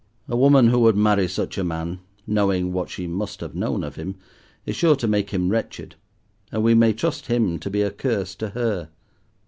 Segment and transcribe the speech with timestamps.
[0.27, 3.97] "A woman who would marry such a man, knowing what she must have known of
[3.97, 4.15] him,
[4.65, 5.93] is sure to make him wretched,
[6.51, 8.89] and we may trust him to be a curse to her."